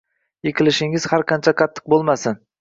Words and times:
Yiqilishingiz 0.47 1.05
har 1.11 1.25
qancha 1.33 1.55
qattiq 1.63 1.93
bo’lmasin. 1.95 2.41